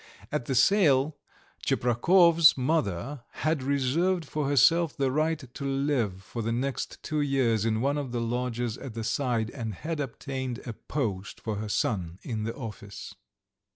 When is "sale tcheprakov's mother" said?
0.55-3.21